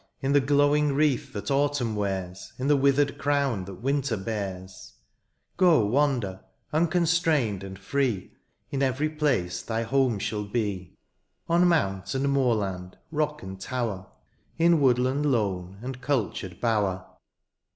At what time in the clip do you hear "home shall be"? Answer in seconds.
9.83-10.97